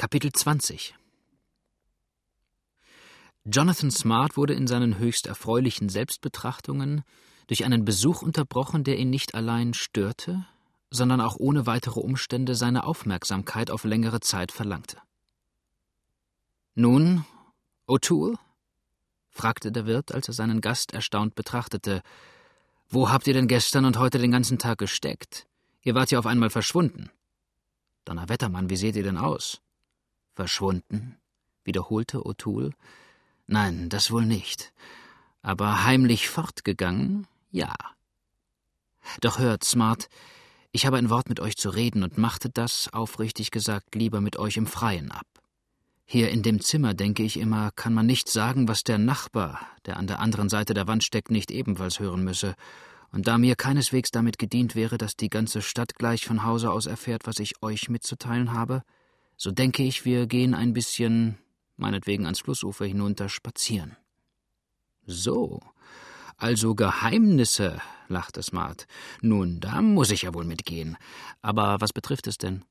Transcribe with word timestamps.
Kapitel 0.00 0.30
20 0.30 0.94
Jonathan 3.44 3.90
Smart 3.90 4.36
wurde 4.36 4.54
in 4.54 4.68
seinen 4.68 5.00
höchst 5.00 5.26
erfreulichen 5.26 5.88
Selbstbetrachtungen 5.88 7.02
durch 7.48 7.64
einen 7.64 7.84
Besuch 7.84 8.22
unterbrochen, 8.22 8.84
der 8.84 8.96
ihn 8.96 9.10
nicht 9.10 9.34
allein 9.34 9.74
störte, 9.74 10.46
sondern 10.88 11.20
auch 11.20 11.34
ohne 11.40 11.66
weitere 11.66 11.98
Umstände 11.98 12.54
seine 12.54 12.84
Aufmerksamkeit 12.84 13.72
auf 13.72 13.82
längere 13.82 14.20
Zeit 14.20 14.52
verlangte. 14.52 14.98
Nun, 16.76 17.24
O'Toole? 17.88 18.36
fragte 19.30 19.72
der 19.72 19.86
Wirt, 19.86 20.14
als 20.14 20.28
er 20.28 20.34
seinen 20.34 20.60
Gast 20.60 20.92
erstaunt 20.92 21.34
betrachtete. 21.34 22.02
Wo 22.88 23.10
habt 23.10 23.26
ihr 23.26 23.34
denn 23.34 23.48
gestern 23.48 23.84
und 23.84 23.98
heute 23.98 24.18
den 24.18 24.30
ganzen 24.30 24.60
Tag 24.60 24.78
gesteckt? 24.78 25.48
Ihr 25.82 25.96
wart 25.96 26.12
ja 26.12 26.20
auf 26.20 26.26
einmal 26.26 26.50
verschwunden. 26.50 27.10
Donnerwetter, 28.04 28.48
Mann, 28.48 28.70
wie 28.70 28.76
seht 28.76 28.94
ihr 28.94 29.02
denn 29.02 29.18
aus? 29.18 29.60
Verschwunden? 30.38 31.16
wiederholte 31.64 32.18
O'Toole. 32.18 32.70
Nein, 33.48 33.88
das 33.88 34.12
wohl 34.12 34.24
nicht. 34.24 34.72
Aber 35.42 35.82
heimlich 35.82 36.28
fortgegangen? 36.28 37.26
Ja. 37.50 37.74
Doch 39.20 39.40
hört, 39.40 39.64
Smart, 39.64 40.08
ich 40.70 40.86
habe 40.86 40.96
ein 40.96 41.10
Wort 41.10 41.28
mit 41.28 41.40
euch 41.40 41.56
zu 41.56 41.70
reden 41.70 42.04
und 42.04 42.18
machte 42.18 42.50
das, 42.50 42.88
aufrichtig 42.92 43.50
gesagt, 43.50 43.96
lieber 43.96 44.20
mit 44.20 44.36
euch 44.36 44.56
im 44.56 44.68
Freien 44.68 45.10
ab. 45.10 45.26
Hier 46.04 46.30
in 46.30 46.44
dem 46.44 46.60
Zimmer, 46.60 46.94
denke 46.94 47.24
ich 47.24 47.36
immer, 47.36 47.72
kann 47.72 47.92
man 47.92 48.06
nicht 48.06 48.28
sagen, 48.28 48.68
was 48.68 48.84
der 48.84 48.98
Nachbar, 48.98 49.58
der 49.86 49.96
an 49.96 50.06
der 50.06 50.20
anderen 50.20 50.48
Seite 50.48 50.72
der 50.72 50.86
Wand 50.86 51.02
steckt, 51.02 51.32
nicht 51.32 51.50
ebenfalls 51.50 51.98
hören 51.98 52.22
müsse. 52.22 52.54
Und 53.10 53.26
da 53.26 53.38
mir 53.38 53.56
keineswegs 53.56 54.12
damit 54.12 54.38
gedient 54.38 54.76
wäre, 54.76 54.98
dass 54.98 55.16
die 55.16 55.30
ganze 55.30 55.62
Stadt 55.62 55.96
gleich 55.96 56.24
von 56.24 56.44
Hause 56.44 56.70
aus 56.70 56.86
erfährt, 56.86 57.26
was 57.26 57.40
ich 57.40 57.60
euch 57.60 57.88
mitzuteilen 57.88 58.52
habe, 58.52 58.84
so 59.38 59.52
denke 59.52 59.84
ich, 59.84 60.04
wir 60.04 60.26
gehen 60.26 60.52
ein 60.52 60.72
bisschen, 60.72 61.38
meinetwegen 61.76 62.24
ans 62.24 62.40
Flussufer 62.40 62.84
hinunter, 62.84 63.28
spazieren. 63.28 63.96
So, 65.06 65.60
also 66.36 66.74
Geheimnisse, 66.74 67.80
lachte 68.08 68.42
Smart. 68.42 68.86
Nun, 69.22 69.60
da 69.60 69.80
muss 69.80 70.10
ich 70.10 70.22
ja 70.22 70.34
wohl 70.34 70.44
mitgehen. 70.44 70.96
Aber 71.40 71.80
was 71.80 71.92
betrifft 71.92 72.26
es 72.26 72.36
denn? 72.36 72.64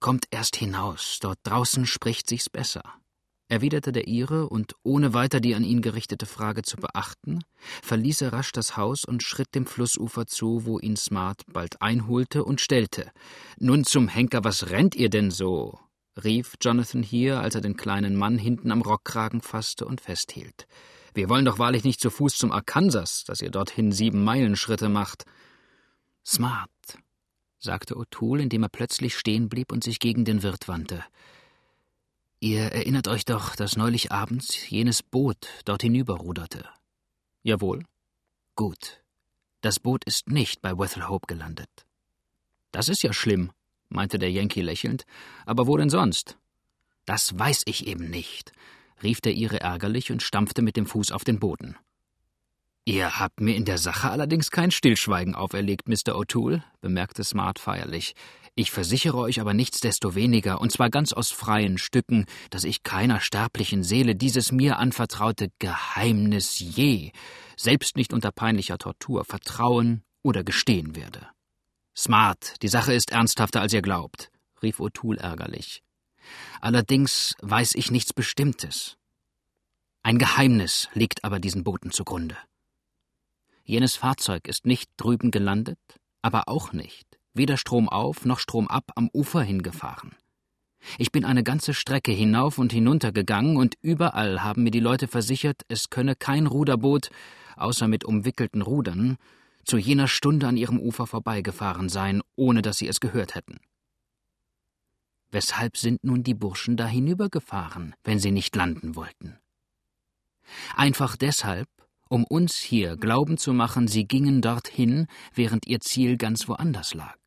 Kommt 0.00 0.26
erst 0.30 0.56
hinaus, 0.56 1.18
dort 1.20 1.38
draußen 1.44 1.86
spricht 1.86 2.28
sich's 2.28 2.48
besser, 2.48 2.82
erwiderte 3.48 3.92
der 3.92 4.08
Ire, 4.08 4.48
und 4.48 4.74
ohne 4.82 5.14
weiter 5.14 5.40
die 5.40 5.54
an 5.54 5.64
ihn 5.64 5.82
gerichtete 5.82 6.26
Frage 6.26 6.62
zu 6.62 6.76
beachten, 6.76 7.44
verließ 7.82 8.22
er 8.22 8.32
rasch 8.32 8.52
das 8.52 8.76
Haus 8.76 9.04
und 9.04 9.22
schritt 9.22 9.54
dem 9.54 9.66
Flussufer 9.66 10.26
zu, 10.26 10.64
wo 10.64 10.78
ihn 10.78 10.96
Smart 10.96 11.42
bald 11.52 11.80
einholte 11.80 12.44
und 12.44 12.60
stellte. 12.60 13.10
Nun 13.58 13.84
zum 13.84 14.08
Henker, 14.08 14.44
was 14.44 14.70
rennt 14.70 14.94
ihr 14.94 15.10
denn 15.10 15.30
so? 15.30 15.78
rief 16.22 16.54
Jonathan 16.60 17.02
hier, 17.02 17.40
als 17.40 17.54
er 17.54 17.60
den 17.60 17.76
kleinen 17.76 18.16
Mann 18.16 18.38
hinten 18.38 18.72
am 18.72 18.82
Rockkragen 18.82 19.42
fasste 19.42 19.84
und 19.84 20.00
festhielt. 20.00 20.66
Wir 21.14 21.28
wollen 21.28 21.44
doch 21.44 21.58
wahrlich 21.58 21.84
nicht 21.84 22.00
zu 22.00 22.10
Fuß 22.10 22.36
zum 22.36 22.52
Arkansas, 22.52 23.24
dass 23.24 23.42
ihr 23.42 23.50
dorthin 23.50 23.92
sieben 23.92 24.24
Meilenschritte 24.24 24.88
macht. 24.88 25.24
Smart, 26.24 26.70
sagte 27.58 27.94
O'Toole, 27.96 28.42
indem 28.42 28.62
er 28.64 28.68
plötzlich 28.68 29.16
stehen 29.16 29.48
blieb 29.48 29.72
und 29.72 29.84
sich 29.84 29.98
gegen 29.98 30.24
den 30.24 30.42
Wirt 30.42 30.68
wandte. 30.68 31.04
Ihr 32.40 32.60
erinnert 32.72 33.08
euch 33.08 33.24
doch, 33.24 33.56
dass 33.56 33.76
neulich 33.76 34.12
abends 34.12 34.68
jenes 34.68 35.02
Boot 35.02 35.48
dort 35.64 35.82
hinüberruderte. 35.82 36.68
Jawohl. 37.42 37.84
Gut. 38.54 39.02
Das 39.62 39.80
Boot 39.80 40.04
ist 40.04 40.28
nicht 40.28 40.62
bei 40.62 40.78
Wethelhope 40.78 41.26
gelandet. 41.26 41.70
Das 42.72 42.88
ist 42.88 43.02
ja 43.02 43.12
schlimm, 43.12 43.52
meinte 43.88 44.18
der 44.18 44.30
Yankee 44.30 44.62
lächelnd. 44.62 45.04
Aber 45.46 45.66
wo 45.66 45.76
denn 45.76 45.90
sonst? 45.90 46.36
Das 47.04 47.38
weiß 47.38 47.62
ich 47.66 47.86
eben 47.86 48.10
nicht 48.10 48.52
rief 49.02 49.20
der 49.20 49.34
Ire 49.34 49.60
ärgerlich 49.60 50.10
und 50.10 50.22
stampfte 50.22 50.62
mit 50.62 50.76
dem 50.76 50.86
Fuß 50.86 51.12
auf 51.12 51.24
den 51.24 51.38
Boden. 51.38 51.76
Ihr 52.84 53.18
habt 53.18 53.40
mir 53.40 53.56
in 53.56 53.64
der 53.64 53.78
Sache 53.78 54.10
allerdings 54.10 54.50
kein 54.50 54.70
Stillschweigen 54.70 55.34
auferlegt, 55.34 55.88
Mr. 55.88 56.14
O'Toole, 56.14 56.62
bemerkte 56.80 57.24
Smart 57.24 57.58
feierlich. 57.58 58.14
Ich 58.58 58.70
versichere 58.70 59.18
euch 59.18 59.38
aber 59.38 59.52
nichtsdestoweniger, 59.52 60.62
und 60.62 60.72
zwar 60.72 60.88
ganz 60.88 61.12
aus 61.12 61.30
freien 61.30 61.76
Stücken, 61.76 62.24
dass 62.48 62.64
ich 62.64 62.82
keiner 62.82 63.20
sterblichen 63.20 63.84
Seele 63.84 64.16
dieses 64.16 64.50
mir 64.50 64.78
anvertraute 64.78 65.50
Geheimnis 65.58 66.58
je, 66.58 67.12
selbst 67.58 67.96
nicht 67.96 68.14
unter 68.14 68.32
peinlicher 68.32 68.78
Tortur, 68.78 69.26
vertrauen 69.26 70.02
oder 70.22 70.42
gestehen 70.42 70.96
werde. 70.96 71.28
Smart, 71.94 72.54
die 72.62 72.68
Sache 72.68 72.94
ist 72.94 73.12
ernsthafter, 73.12 73.60
als 73.60 73.74
ihr 73.74 73.82
glaubt, 73.82 74.30
rief 74.62 74.80
O'Toole 74.80 75.18
ärgerlich. 75.18 75.82
Allerdings 76.62 77.34
weiß 77.42 77.74
ich 77.74 77.90
nichts 77.90 78.14
Bestimmtes. 78.14 78.96
Ein 80.02 80.16
Geheimnis 80.16 80.88
liegt 80.94 81.24
aber 81.24 81.40
diesen 81.40 81.62
Booten 81.62 81.90
zugrunde. 81.90 82.38
Jenes 83.64 83.96
Fahrzeug 83.96 84.48
ist 84.48 84.64
nicht 84.64 84.90
drüben 84.96 85.30
gelandet, 85.30 85.78
aber 86.22 86.48
auch 86.48 86.72
nicht, 86.72 87.15
weder 87.36 87.56
stromauf 87.56 88.24
noch 88.24 88.38
stromab 88.38 88.92
am 88.94 89.10
Ufer 89.12 89.42
hingefahren. 89.42 90.14
Ich 90.98 91.12
bin 91.12 91.24
eine 91.24 91.42
ganze 91.42 91.74
Strecke 91.74 92.12
hinauf 92.12 92.58
und 92.58 92.72
hinunter 92.72 93.12
gegangen, 93.12 93.56
und 93.56 93.74
überall 93.82 94.42
haben 94.42 94.62
mir 94.62 94.70
die 94.70 94.80
Leute 94.80 95.08
versichert, 95.08 95.62
es 95.68 95.90
könne 95.90 96.14
kein 96.14 96.46
Ruderboot, 96.46 97.10
außer 97.56 97.88
mit 97.88 98.04
umwickelten 98.04 98.62
Rudern, 98.62 99.16
zu 99.64 99.78
jener 99.78 100.06
Stunde 100.06 100.46
an 100.46 100.56
ihrem 100.56 100.78
Ufer 100.78 101.06
vorbeigefahren 101.06 101.88
sein, 101.88 102.22
ohne 102.36 102.62
dass 102.62 102.78
sie 102.78 102.86
es 102.86 103.00
gehört 103.00 103.34
hätten. 103.34 103.58
Weshalb 105.30 105.76
sind 105.76 106.04
nun 106.04 106.22
die 106.22 106.34
Burschen 106.34 106.76
da 106.76 106.86
hinübergefahren, 106.86 107.94
wenn 108.04 108.20
sie 108.20 108.30
nicht 108.30 108.54
landen 108.54 108.94
wollten? 108.94 109.38
Einfach 110.76 111.16
deshalb, 111.16 111.68
um 112.08 112.24
uns 112.24 112.56
hier 112.56 112.96
glauben 112.96 113.36
zu 113.36 113.52
machen, 113.52 113.88
sie 113.88 114.06
gingen 114.06 114.40
dorthin, 114.40 115.08
während 115.34 115.66
ihr 115.66 115.80
Ziel 115.80 116.16
ganz 116.16 116.46
woanders 116.46 116.94
lag. 116.94 117.18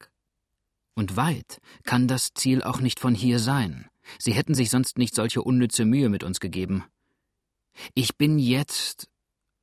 Und 0.99 1.15
weit 1.15 1.61
kann 1.85 2.09
das 2.09 2.33
Ziel 2.33 2.61
auch 2.61 2.81
nicht 2.81 2.99
von 2.99 3.15
hier 3.15 3.39
sein. 3.39 3.87
Sie 4.17 4.33
hätten 4.33 4.53
sich 4.53 4.69
sonst 4.69 4.97
nicht 4.97 5.15
solche 5.15 5.41
unnütze 5.41 5.85
Mühe 5.85 6.09
mit 6.09 6.25
uns 6.25 6.41
gegeben. 6.41 6.83
Ich 7.93 8.17
bin 8.17 8.37
jetzt, 8.37 9.07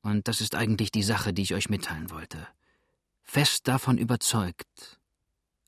und 0.01 0.29
das 0.29 0.41
ist 0.41 0.55
eigentlich 0.55 0.93
die 0.93 1.03
Sache, 1.03 1.35
die 1.35 1.43
ich 1.43 1.53
euch 1.53 1.69
mitteilen 1.69 2.09
wollte, 2.11 2.49
fest 3.23 3.69
davon 3.69 3.99
überzeugt, 3.99 4.99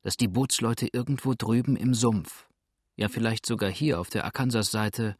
dass 0.00 0.16
die 0.16 0.28
Bootsleute 0.28 0.88
irgendwo 0.90 1.34
drüben 1.36 1.76
im 1.76 1.92
Sumpf 1.92 2.48
ja 2.96 3.10
vielleicht 3.10 3.44
sogar 3.44 3.70
hier 3.70 4.00
auf 4.00 4.08
der 4.08 4.24
Arkansas-Seite, 4.24 5.18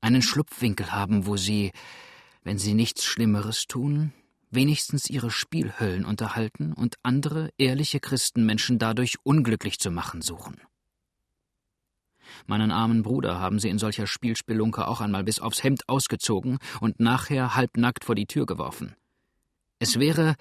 einen 0.00 0.22
Schlupfwinkel 0.22 0.90
haben, 0.90 1.26
wo 1.26 1.36
sie, 1.36 1.70
wenn 2.42 2.58
sie 2.58 2.74
nichts 2.74 3.04
Schlimmeres 3.04 3.68
tun, 3.68 4.12
wenigstens 4.50 5.08
ihre 5.08 5.30
Spielhöllen 5.30 6.04
unterhalten 6.04 6.72
und 6.72 6.96
andere 7.02 7.50
ehrliche 7.56 8.00
Christenmenschen 8.00 8.78
dadurch 8.78 9.16
unglücklich 9.22 9.78
zu 9.78 9.90
machen 9.90 10.22
suchen. 10.22 10.60
Meinen 12.46 12.70
armen 12.70 13.02
Bruder 13.02 13.40
haben 13.40 13.58
sie 13.58 13.68
in 13.68 13.78
solcher 13.78 14.06
Spielspelunke 14.06 14.86
auch 14.86 15.00
einmal 15.00 15.24
bis 15.24 15.40
aufs 15.40 15.62
Hemd 15.62 15.88
ausgezogen 15.88 16.58
und 16.80 17.00
nachher 17.00 17.54
halbnackt 17.56 18.04
vor 18.04 18.14
die 18.14 18.26
Tür 18.26 18.46
geworfen. 18.46 18.94
Es 19.78 19.98
wäre, 19.98 20.36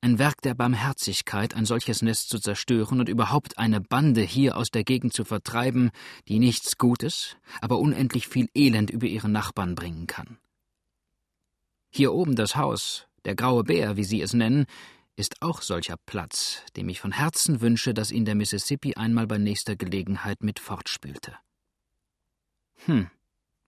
ein 0.00 0.18
Werk 0.18 0.42
der 0.42 0.54
Barmherzigkeit, 0.54 1.54
ein 1.54 1.64
solches 1.64 2.02
Nest 2.02 2.28
zu 2.28 2.40
zerstören 2.40 2.98
und 2.98 3.08
überhaupt 3.08 3.58
eine 3.58 3.80
Bande 3.80 4.22
hier 4.22 4.56
aus 4.56 4.70
der 4.70 4.82
Gegend 4.82 5.12
zu 5.12 5.24
vertreiben, 5.24 5.90
die 6.26 6.40
nichts 6.40 6.76
Gutes, 6.76 7.36
aber 7.60 7.78
unendlich 7.78 8.26
viel 8.26 8.48
Elend 8.54 8.90
über 8.90 9.06
ihre 9.06 9.28
Nachbarn 9.28 9.76
bringen 9.76 10.08
kann. 10.08 10.38
Hier 11.88 12.12
oben 12.12 12.34
das 12.34 12.56
Haus, 12.56 13.06
der 13.24 13.34
graue 13.34 13.64
Bär, 13.64 13.96
wie 13.96 14.04
Sie 14.04 14.20
es 14.20 14.32
nennen, 14.32 14.66
ist 15.16 15.42
auch 15.42 15.62
solcher 15.62 15.96
Platz, 16.06 16.62
dem 16.76 16.88
ich 16.88 17.00
von 17.00 17.12
Herzen 17.12 17.60
wünsche, 17.60 17.94
dass 17.94 18.10
ihn 18.10 18.24
der 18.24 18.34
Mississippi 18.34 18.94
einmal 18.94 19.26
bei 19.26 19.38
nächster 19.38 19.76
Gelegenheit 19.76 20.42
mit 20.42 20.58
fortspülte. 20.58 21.36
Hm, 22.86 23.10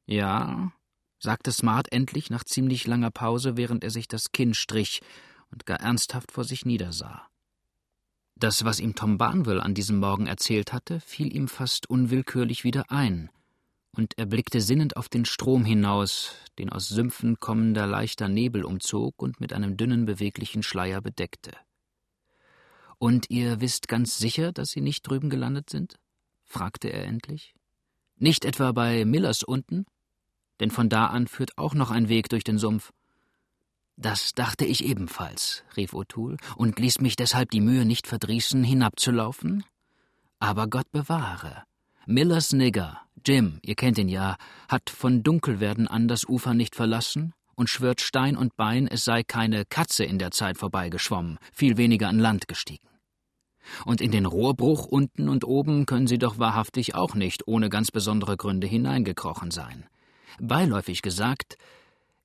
ja, 0.06 0.72
sagte 1.18 1.52
Smart 1.52 1.92
endlich 1.92 2.30
nach 2.30 2.44
ziemlich 2.44 2.86
langer 2.86 3.10
Pause, 3.10 3.56
während 3.56 3.84
er 3.84 3.90
sich 3.90 4.08
das 4.08 4.32
Kinn 4.32 4.54
strich 4.54 5.02
und 5.50 5.66
gar 5.66 5.80
ernsthaft 5.80 6.32
vor 6.32 6.44
sich 6.44 6.64
niedersah. 6.64 7.28
Das, 8.36 8.64
was 8.64 8.80
ihm 8.80 8.94
Tom 8.94 9.16
Barnwell 9.16 9.60
an 9.60 9.74
diesem 9.74 10.00
Morgen 10.00 10.26
erzählt 10.26 10.72
hatte, 10.72 11.00
fiel 11.00 11.34
ihm 11.34 11.46
fast 11.46 11.88
unwillkürlich 11.88 12.64
wieder 12.64 12.90
ein, 12.90 13.30
und 13.94 14.18
er 14.18 14.26
blickte 14.26 14.60
sinnend 14.60 14.96
auf 14.96 15.08
den 15.08 15.24
Strom 15.24 15.64
hinaus, 15.64 16.34
den 16.58 16.70
aus 16.70 16.88
Sümpfen 16.88 17.38
kommender 17.38 17.86
leichter 17.86 18.28
Nebel 18.28 18.64
umzog 18.64 19.22
und 19.22 19.40
mit 19.40 19.52
einem 19.52 19.76
dünnen, 19.76 20.04
beweglichen 20.04 20.62
Schleier 20.62 21.00
bedeckte. 21.00 21.52
Und 22.98 23.30
ihr 23.30 23.60
wisst 23.60 23.88
ganz 23.88 24.18
sicher, 24.18 24.52
dass 24.52 24.70
Sie 24.70 24.80
nicht 24.80 25.02
drüben 25.02 25.30
gelandet 25.30 25.70
sind? 25.70 25.96
fragte 26.42 26.88
er 26.88 27.04
endlich. 27.04 27.54
Nicht 28.16 28.44
etwa 28.44 28.72
bei 28.72 29.04
Millers 29.04 29.42
unten? 29.42 29.86
Denn 30.60 30.70
von 30.70 30.88
da 30.88 31.06
an 31.06 31.26
führt 31.26 31.58
auch 31.58 31.74
noch 31.74 31.90
ein 31.90 32.08
Weg 32.08 32.28
durch 32.28 32.44
den 32.44 32.58
Sumpf. 32.58 32.92
Das 33.96 34.32
dachte 34.32 34.64
ich 34.64 34.84
ebenfalls, 34.84 35.64
rief 35.76 35.92
O'Toole, 35.94 36.38
und 36.56 36.78
ließ 36.78 37.00
mich 37.00 37.16
deshalb 37.16 37.50
die 37.50 37.60
Mühe 37.60 37.84
nicht 37.84 38.06
verdrießen, 38.06 38.64
hinabzulaufen? 38.64 39.64
Aber 40.40 40.68
Gott 40.68 40.90
bewahre. 40.90 41.64
Millers 42.06 42.52
Nigger, 42.52 43.00
Jim, 43.26 43.60
ihr 43.62 43.74
kennt 43.74 43.96
ihn 43.96 44.10
ja, 44.10 44.36
hat 44.68 44.90
von 44.90 45.22
Dunkelwerden 45.22 45.88
an 45.88 46.06
das 46.06 46.28
Ufer 46.28 46.52
nicht 46.52 46.74
verlassen 46.74 47.32
und 47.54 47.70
schwört 47.70 48.02
Stein 48.02 48.36
und 48.36 48.56
Bein, 48.56 48.86
es 48.86 49.04
sei 49.04 49.22
keine 49.22 49.64
Katze 49.64 50.04
in 50.04 50.18
der 50.18 50.30
Zeit 50.30 50.58
vorbeigeschwommen, 50.58 51.38
viel 51.52 51.78
weniger 51.78 52.08
an 52.08 52.18
Land 52.18 52.46
gestiegen. 52.46 52.88
Und 53.86 54.02
in 54.02 54.10
den 54.10 54.26
Rohrbruch 54.26 54.84
unten 54.84 55.30
und 55.30 55.44
oben 55.44 55.86
können 55.86 56.06
sie 56.06 56.18
doch 56.18 56.38
wahrhaftig 56.38 56.94
auch 56.94 57.14
nicht 57.14 57.48
ohne 57.48 57.70
ganz 57.70 57.90
besondere 57.90 58.36
Gründe 58.36 58.66
hineingekrochen 58.66 59.50
sein. 59.50 59.86
Beiläufig 60.38 61.00
gesagt, 61.00 61.56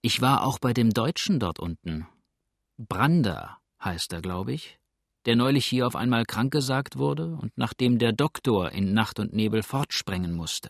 ich 0.02 0.20
war 0.20 0.44
auch 0.44 0.60
bei 0.60 0.74
dem 0.74 0.90
Deutschen 0.90 1.40
dort 1.40 1.60
unten. 1.60 2.06
Brander 2.78 3.58
heißt 3.82 4.12
er, 4.12 4.22
glaube 4.22 4.52
ich, 4.52 4.79
der 5.26 5.36
neulich 5.36 5.66
hier 5.66 5.86
auf 5.86 5.96
einmal 5.96 6.26
krank 6.26 6.52
gesagt 6.52 6.98
wurde 6.98 7.38
und 7.42 7.52
nachdem 7.58 8.00
der 8.00 8.14
Doktor 8.14 8.72
in 8.72 8.94
Nacht 8.94 9.20
und 9.20 9.34
Nebel 9.34 9.64
fortsprengen 9.64 10.34
musste. 10.34 10.70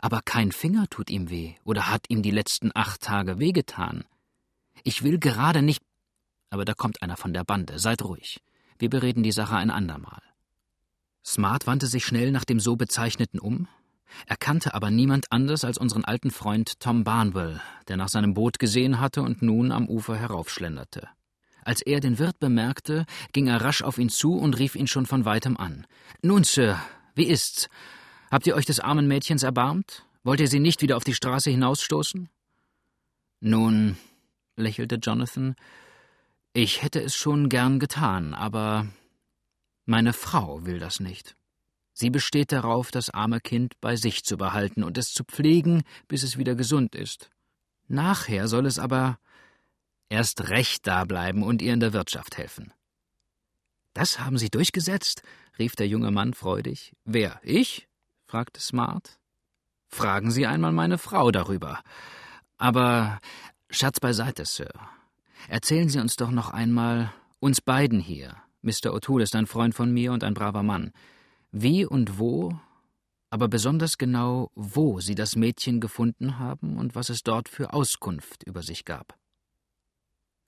Aber 0.00 0.20
kein 0.24 0.52
Finger 0.52 0.86
tut 0.88 1.10
ihm 1.10 1.30
weh 1.30 1.54
oder 1.64 1.90
hat 1.90 2.06
ihm 2.08 2.22
die 2.22 2.30
letzten 2.30 2.70
acht 2.74 3.00
Tage 3.00 3.38
wehgetan. 3.38 4.04
Ich 4.84 5.02
will 5.02 5.18
gerade 5.18 5.62
nicht. 5.62 5.82
Aber 6.50 6.64
da 6.64 6.74
kommt 6.74 7.02
einer 7.02 7.16
von 7.16 7.32
der 7.32 7.44
Bande, 7.44 7.78
seid 7.78 8.02
ruhig. 8.02 8.40
Wir 8.78 8.90
bereden 8.90 9.22
die 9.22 9.32
Sache 9.32 9.56
ein 9.56 9.70
andermal. 9.70 10.22
Smart 11.24 11.66
wandte 11.66 11.86
sich 11.86 12.04
schnell 12.04 12.30
nach 12.30 12.44
dem 12.44 12.60
so 12.60 12.76
bezeichneten 12.76 13.40
um, 13.40 13.68
erkannte 14.26 14.74
aber 14.74 14.90
niemand 14.90 15.32
anders 15.32 15.64
als 15.64 15.78
unseren 15.78 16.04
alten 16.04 16.30
Freund 16.30 16.78
Tom 16.78 17.02
Barnwell, 17.02 17.60
der 17.88 17.96
nach 17.96 18.08
seinem 18.08 18.34
Boot 18.34 18.58
gesehen 18.58 19.00
hatte 19.00 19.22
und 19.22 19.42
nun 19.42 19.72
am 19.72 19.88
Ufer 19.88 20.16
heraufschlenderte. 20.16 21.08
Als 21.66 21.82
er 21.82 21.98
den 21.98 22.20
Wirt 22.20 22.38
bemerkte, 22.38 23.06
ging 23.32 23.48
er 23.48 23.60
rasch 23.60 23.82
auf 23.82 23.98
ihn 23.98 24.08
zu 24.08 24.34
und 24.34 24.56
rief 24.56 24.76
ihn 24.76 24.86
schon 24.86 25.04
von 25.04 25.24
weitem 25.24 25.56
an. 25.56 25.84
Nun, 26.22 26.44
Sir, 26.44 26.80
wie 27.16 27.26
ist's? 27.26 27.68
Habt 28.30 28.46
ihr 28.46 28.54
euch 28.54 28.66
des 28.66 28.78
armen 28.78 29.08
Mädchens 29.08 29.42
erbarmt? 29.42 30.06
Wollt 30.22 30.38
ihr 30.38 30.46
sie 30.46 30.60
nicht 30.60 30.80
wieder 30.80 30.96
auf 30.96 31.02
die 31.02 31.14
Straße 31.14 31.50
hinausstoßen? 31.50 32.28
Nun, 33.40 33.96
lächelte 34.54 34.94
Jonathan, 35.02 35.56
ich 36.52 36.84
hätte 36.84 37.02
es 37.02 37.16
schon 37.16 37.48
gern 37.48 37.80
getan, 37.80 38.32
aber 38.32 38.86
meine 39.86 40.12
Frau 40.12 40.64
will 40.66 40.78
das 40.78 41.00
nicht. 41.00 41.34
Sie 41.92 42.10
besteht 42.10 42.52
darauf, 42.52 42.92
das 42.92 43.10
arme 43.10 43.40
Kind 43.40 43.74
bei 43.80 43.96
sich 43.96 44.22
zu 44.22 44.36
behalten 44.36 44.84
und 44.84 44.98
es 44.98 45.12
zu 45.12 45.24
pflegen, 45.24 45.82
bis 46.06 46.22
es 46.22 46.38
wieder 46.38 46.54
gesund 46.54 46.94
ist. 46.94 47.28
Nachher 47.88 48.46
soll 48.46 48.66
es 48.66 48.78
aber 48.78 49.18
erst 50.08 50.48
recht 50.48 50.86
dableiben 50.86 51.42
und 51.42 51.62
ihr 51.62 51.72
in 51.72 51.80
der 51.80 51.92
Wirtschaft 51.92 52.38
helfen. 52.38 52.72
Das 53.94 54.20
haben 54.20 54.38
Sie 54.38 54.50
durchgesetzt? 54.50 55.22
rief 55.58 55.74
der 55.74 55.88
junge 55.88 56.10
Mann 56.10 56.34
freudig. 56.34 56.92
Wer, 57.04 57.40
ich? 57.42 57.88
fragte 58.26 58.60
Smart. 58.60 59.18
Fragen 59.88 60.30
Sie 60.30 60.46
einmal 60.46 60.72
meine 60.72 60.98
Frau 60.98 61.30
darüber. 61.30 61.80
Aber 62.58 63.20
Schatz 63.70 64.00
beiseite, 64.00 64.44
Sir. 64.44 64.70
Erzählen 65.48 65.88
Sie 65.88 65.98
uns 65.98 66.16
doch 66.16 66.30
noch 66.30 66.50
einmal, 66.50 67.12
uns 67.38 67.60
beiden 67.60 68.00
hier. 68.00 68.36
Mr. 68.62 68.92
O'Toole 68.92 69.22
ist 69.22 69.36
ein 69.36 69.46
Freund 69.46 69.74
von 69.74 69.92
mir 69.92 70.12
und 70.12 70.24
ein 70.24 70.34
braver 70.34 70.62
Mann. 70.62 70.92
Wie 71.52 71.86
und 71.86 72.18
wo, 72.18 72.58
aber 73.30 73.48
besonders 73.48 73.96
genau, 73.96 74.50
wo 74.54 75.00
Sie 75.00 75.14
das 75.14 75.36
Mädchen 75.36 75.80
gefunden 75.80 76.38
haben 76.38 76.76
und 76.76 76.94
was 76.94 77.08
es 77.08 77.22
dort 77.22 77.48
für 77.48 77.72
Auskunft 77.72 78.42
über 78.42 78.62
sich 78.62 78.84
gab. 78.84 79.16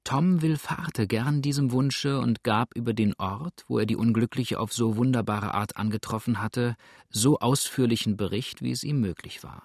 Tom 0.08 0.40
willfahrte 0.40 1.06
gern 1.06 1.43
diesem 1.43 1.70
Wunsche 1.70 2.19
und 2.19 2.43
gab 2.43 2.75
über 2.75 2.94
den 2.94 3.12
Ort, 3.19 3.66
wo 3.69 3.78
er 3.78 3.84
die 3.84 3.94
Unglückliche 3.94 4.58
auf 4.58 4.72
so 4.72 4.96
wunderbare 4.96 5.52
Art 5.52 5.76
angetroffen 5.76 6.40
hatte, 6.40 6.76
so 7.10 7.40
ausführlichen 7.40 8.16
Bericht, 8.16 8.62
wie 8.62 8.70
es 8.70 8.84
ihm 8.84 9.02
möglich 9.02 9.44
war. 9.44 9.62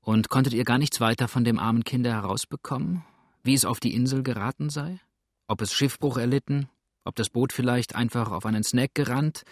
Und 0.00 0.28
konntet 0.28 0.52
ihr 0.52 0.62
gar 0.62 0.78
nichts 0.78 1.00
weiter 1.00 1.26
von 1.26 1.42
dem 1.42 1.58
armen 1.58 1.82
Kinde 1.82 2.12
herausbekommen? 2.12 3.02
wie 3.42 3.54
es 3.54 3.64
auf 3.64 3.80
die 3.80 3.94
Insel 3.94 4.22
geraten 4.22 4.70
sei, 4.70 5.00
ob 5.48 5.60
es 5.60 5.72
Schiffbruch 5.72 6.16
erlitten, 6.16 6.68
ob 7.04 7.16
das 7.16 7.30
Boot 7.30 7.52
vielleicht 7.52 7.96
einfach 7.96 8.30
auf 8.30 8.46
einen 8.46 8.62
Snack 8.62 8.94
gerannt 8.94 9.42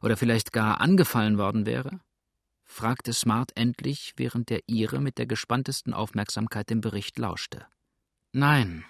oder 0.00 0.16
vielleicht 0.16 0.54
gar 0.54 0.80
angefallen 0.80 1.36
worden 1.36 1.66
wäre? 1.66 2.00
fragte 2.64 3.12
Smart 3.12 3.52
endlich, 3.56 4.14
während 4.16 4.48
der 4.48 4.60
Ihre 4.66 5.02
mit 5.02 5.18
der 5.18 5.26
gespanntesten 5.26 5.92
Aufmerksamkeit 5.92 6.70
dem 6.70 6.80
Bericht 6.80 7.18
lauschte. 7.18 7.66
Nein, 8.32 8.84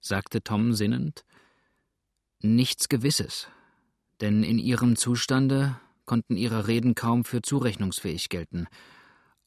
sagte 0.00 0.42
Tom 0.42 0.72
sinnend, 0.74 1.24
nichts 2.40 2.88
Gewisses, 2.88 3.48
denn 4.20 4.42
in 4.42 4.58
ihrem 4.58 4.96
Zustande 4.96 5.80
konnten 6.04 6.36
ihre 6.36 6.68
Reden 6.68 6.94
kaum 6.94 7.24
für 7.24 7.42
zurechnungsfähig 7.42 8.28
gelten, 8.28 8.66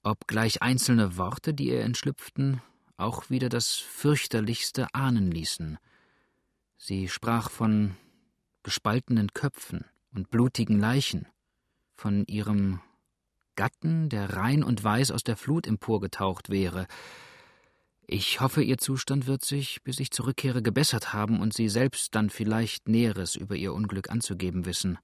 obgleich 0.04 0.62
einzelne 0.62 1.18
Worte, 1.18 1.54
die 1.54 1.68
ihr 1.68 1.82
entschlüpften, 1.82 2.62
auch 2.98 3.30
wieder 3.30 3.50
das 3.50 3.76
fürchterlichste 3.76 4.88
ahnen 4.94 5.32
ließen. 5.32 5.78
Sie 6.78 7.08
sprach 7.08 7.50
von 7.50 7.96
gespaltenen 8.64 9.34
Köpfen 9.34 9.86
und 10.14 10.30
blutigen 10.30 10.80
Leichen, 10.80 11.28
von 11.96 12.26
ihrem 12.26 12.82
Gatten, 13.56 14.10
der 14.10 14.36
rein 14.36 14.64
und 14.64 14.84
weiß 14.84 15.12
aus 15.12 15.24
der 15.24 15.38
Flut 15.38 15.68
emporgetaucht 15.68 16.50
wäre. 16.50 16.88
Ich 18.12 18.42
hoffe, 18.42 18.64
ihr 18.64 18.80
Zustand 18.80 19.28
wird 19.28 19.46
sich, 19.46 19.84
bis 19.84 20.00
ich 20.00 20.10
zurückkehre, 20.10 20.64
gebessert 20.64 21.14
haben 21.14 21.40
und 21.40 21.54
sie 21.54 21.70
selbst 21.70 22.16
dann 22.16 22.32
vielleicht 22.32 22.90
Näheres 22.90 23.36
über 23.36 23.56
ihr 23.56 23.72
Unglück 23.72 24.10
anzugeben 24.10 24.66
wissen. 24.66 24.98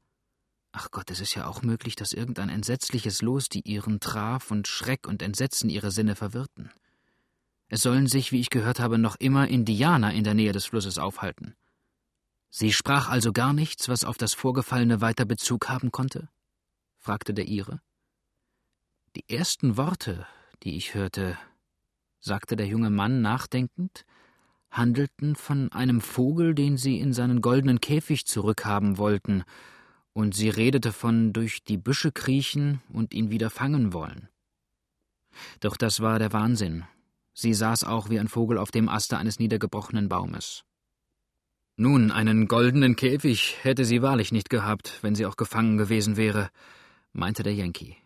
Ach 0.72 0.90
Gott, 0.90 1.12
es 1.12 1.20
ist 1.20 1.36
ja 1.36 1.46
auch 1.46 1.62
möglich, 1.62 1.96
dass 1.96 2.14
irgendein 2.14 2.50
entsetzliches 2.50 3.22
Los 3.22 3.48
die 3.48 3.62
ihren 3.62 4.00
traf 4.00 4.50
und 4.50 4.68
Schreck 4.68 5.08
und 5.08 5.22
Entsetzen 5.22 5.70
ihre 5.70 5.92
Sinne 5.92 6.16
verwirrten. 6.16 6.72
Es 7.68 7.84
sollen 7.84 8.08
sich, 8.08 8.32
wie 8.32 8.40
ich 8.40 8.50
gehört 8.50 8.80
habe, 8.80 8.98
noch 8.98 9.18
immer 9.18 9.48
Indianer 9.50 10.12
in 10.12 10.24
der 10.24 10.34
Nähe 10.34 10.52
des 10.52 10.66
Flusses 10.66 10.98
aufhalten. 10.98 11.54
Sie 12.50 12.74
sprach 12.74 13.08
also 13.08 13.32
gar 13.34 13.54
nichts, 13.54 13.88
was 13.88 14.04
auf 14.04 14.18
das 14.18 14.34
Vorgefallene 14.34 15.00
weiter 15.00 15.26
Bezug 15.26 15.70
haben 15.70 15.92
konnte? 15.92 16.28
fragte 16.98 17.36
der 17.36 17.48
Ire. 17.48 17.82
Die 19.16 19.30
ersten 19.30 19.78
Worte, 19.78 20.26
die 20.64 20.76
ich 20.76 20.96
hörte, 20.96 21.38
sagte 22.20 22.56
der 22.56 22.68
junge 22.68 22.90
Mann 22.90 23.22
nachdenkend, 23.22 24.06
handelten 24.70 25.36
von 25.36 25.72
einem 25.72 26.02
Vogel, 26.02 26.56
den 26.56 26.78
sie 26.78 27.00
in 27.00 27.14
seinen 27.14 27.42
goldenen 27.42 27.82
Käfig 27.82 28.26
zurückhaben 28.26 28.98
wollten, 28.98 29.44
und 30.14 30.34
sie 30.34 30.50
redete 30.50 30.92
von 30.92 31.34
durch 31.34 31.64
die 31.64 31.78
Büsche 31.78 32.12
kriechen 32.12 32.82
und 32.92 33.14
ihn 33.14 33.32
wieder 33.32 33.50
fangen 33.50 33.94
wollen. 33.94 34.30
Doch 35.60 35.76
das 35.76 36.00
war 36.00 36.20
der 36.20 36.32
Wahnsinn, 36.32 36.86
Sie 37.38 37.54
saß 37.54 37.84
auch 37.84 38.10
wie 38.10 38.18
ein 38.18 38.30
Vogel 38.30 38.58
auf 38.58 38.72
dem 38.72 38.88
Aste 38.88 39.18
eines 39.18 39.40
niedergebrochenen 39.40 40.08
Baumes. 40.08 40.64
Nun, 41.76 42.10
einen 42.10 42.48
goldenen 42.48 42.96
Käfig 42.96 43.58
hätte 43.62 43.84
sie 43.84 44.02
wahrlich 44.02 44.32
nicht 44.32 44.50
gehabt, 44.50 45.00
wenn 45.02 45.16
sie 45.16 45.26
auch 45.26 45.36
gefangen 45.36 45.78
gewesen 45.78 46.16
wäre, 46.16 46.50
meinte 47.12 47.44
der 47.44 47.54
Yankee. 47.54 47.98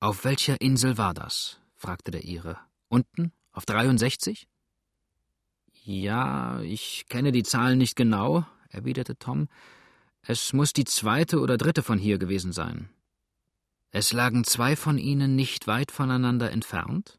Auf 0.00 0.24
welcher 0.24 0.58
Insel 0.62 0.96
war 0.96 1.12
das? 1.12 1.60
fragte 1.76 2.10
der 2.10 2.24
Ire. 2.24 2.58
Unten? 2.88 3.32
Auf 3.52 3.66
63? 3.66 4.48
Ja, 5.84 6.60
ich 6.60 7.06
kenne 7.08 7.32
die 7.32 7.42
Zahlen 7.42 7.78
nicht 7.78 7.96
genau, 7.96 8.44
erwiderte 8.68 9.16
Tom. 9.16 9.48
Es 10.22 10.52
muss 10.52 10.72
die 10.72 10.84
zweite 10.84 11.40
oder 11.40 11.56
dritte 11.56 11.82
von 11.82 11.98
hier 11.98 12.18
gewesen 12.18 12.52
sein. 12.52 12.90
Es 13.90 14.12
lagen 14.12 14.44
zwei 14.44 14.76
von 14.76 14.98
ihnen 14.98 15.34
nicht 15.34 15.66
weit 15.66 15.90
voneinander 15.90 16.50
entfernt? 16.50 17.18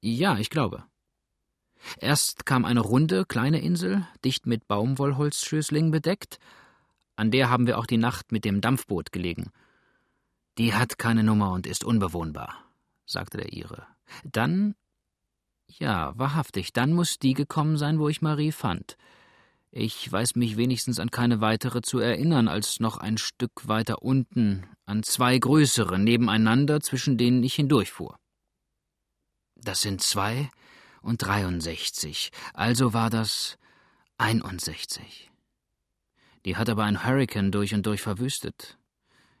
Ja, 0.00 0.38
ich 0.38 0.48
glaube. 0.48 0.84
Erst 1.98 2.46
kam 2.46 2.64
eine 2.64 2.80
runde, 2.80 3.26
kleine 3.26 3.60
Insel, 3.60 4.06
dicht 4.24 4.46
mit 4.46 4.66
Baumwollholzschößlingen 4.66 5.90
bedeckt. 5.90 6.38
An 7.16 7.30
der 7.30 7.50
haben 7.50 7.66
wir 7.66 7.78
auch 7.78 7.86
die 7.86 7.98
Nacht 7.98 8.32
mit 8.32 8.44
dem 8.44 8.60
Dampfboot 8.60 9.12
gelegen. 9.12 9.50
Die 10.56 10.74
hat 10.74 10.98
keine 10.98 11.24
Nummer 11.24 11.52
und 11.52 11.66
ist 11.66 11.84
unbewohnbar, 11.84 12.64
sagte 13.04 13.38
der 13.38 13.52
Ire. 13.52 13.86
Dann. 14.22 14.74
Ja, 15.66 16.12
wahrhaftig, 16.16 16.72
dann 16.72 16.92
muss 16.92 17.18
die 17.18 17.34
gekommen 17.34 17.76
sein, 17.76 17.98
wo 17.98 18.08
ich 18.08 18.22
Marie 18.22 18.52
fand. 18.52 18.96
Ich 19.70 20.10
weiß 20.10 20.36
mich 20.36 20.56
wenigstens 20.56 21.00
an 21.00 21.10
keine 21.10 21.40
weitere 21.40 21.82
zu 21.82 21.98
erinnern, 21.98 22.46
als 22.46 22.78
noch 22.78 22.96
ein 22.96 23.18
Stück 23.18 23.66
weiter 23.66 24.02
unten, 24.02 24.64
an 24.86 25.02
zwei 25.02 25.36
größere 25.36 25.98
nebeneinander, 25.98 26.80
zwischen 26.80 27.18
denen 27.18 27.42
ich 27.42 27.54
hindurchfuhr. 27.54 28.16
Das 29.56 29.80
sind 29.80 30.00
zwei 30.00 30.48
und 31.02 31.22
63, 31.22 32.30
also 32.52 32.92
war 32.92 33.10
das 33.10 33.58
61. 34.18 35.32
Die 36.44 36.56
hat 36.56 36.68
aber 36.68 36.84
ein 36.84 37.04
Hurrikan 37.04 37.50
durch 37.50 37.74
und 37.74 37.84
durch 37.84 38.00
verwüstet. 38.00 38.78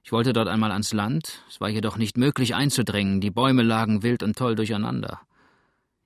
Ich 0.04 0.12
wollte 0.12 0.34
dort 0.34 0.48
einmal 0.48 0.70
ans 0.70 0.92
Land, 0.92 1.42
es 1.48 1.62
war 1.62 1.70
jedoch 1.70 1.96
nicht 1.96 2.18
möglich 2.18 2.54
einzudringen, 2.54 3.22
die 3.22 3.30
Bäume 3.30 3.62
lagen 3.62 4.02
wild 4.02 4.22
und 4.22 4.36
toll 4.36 4.54
durcheinander. 4.54 5.22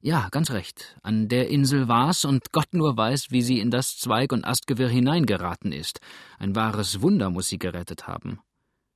Ja, 0.00 0.28
ganz 0.30 0.52
recht, 0.52 0.96
an 1.02 1.26
der 1.26 1.48
Insel 1.48 1.88
war's, 1.88 2.24
und 2.24 2.52
Gott 2.52 2.72
nur 2.72 2.96
weiß, 2.96 3.32
wie 3.32 3.42
sie 3.42 3.58
in 3.58 3.72
das 3.72 3.98
Zweig- 3.98 4.32
und 4.32 4.44
Astgewirr 4.44 4.88
hineingeraten 4.88 5.72
ist. 5.72 5.98
Ein 6.38 6.54
wahres 6.54 7.02
Wunder 7.02 7.30
muss 7.30 7.48
sie 7.48 7.58
gerettet 7.58 8.06
haben. 8.06 8.38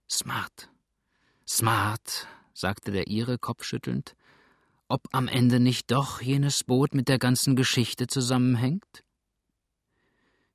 Smart. 0.09 0.71
Smart, 1.49 2.29
sagte 2.55 2.93
der 2.93 3.09
Ire 3.09 3.39
kopfschüttelnd, 3.39 4.15
ob 4.87 5.09
am 5.11 5.27
Ende 5.27 5.59
nicht 5.59 5.91
doch 5.91 6.23
jenes 6.23 6.63
Boot 6.63 6.95
mit 6.95 7.09
der 7.09 7.19
ganzen 7.19 7.57
Geschichte 7.57 8.07
zusammenhängt? 8.07 9.03